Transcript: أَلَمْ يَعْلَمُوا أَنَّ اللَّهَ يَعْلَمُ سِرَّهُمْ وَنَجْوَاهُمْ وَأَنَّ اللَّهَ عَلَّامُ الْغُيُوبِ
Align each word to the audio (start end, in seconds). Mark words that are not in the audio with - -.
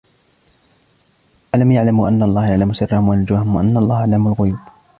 أَلَمْ 1.55 1.71
يَعْلَمُوا 1.71 2.09
أَنَّ 2.09 2.23
اللَّهَ 2.23 2.47
يَعْلَمُ 2.49 2.73
سِرَّهُمْ 2.73 3.09
وَنَجْوَاهُمْ 3.09 3.55
وَأَنَّ 3.55 3.77
اللَّهَ 3.77 3.97
عَلَّامُ 3.97 4.27
الْغُيُوبِ 4.27 4.59